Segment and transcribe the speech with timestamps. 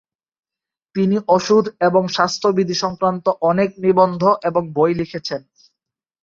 [0.95, 5.41] তিনি ওষুধ এবং স্বাস্থ্যবিধি সংক্রান্ত অনেক নিবন্ধ এবং বই লিখেছেন।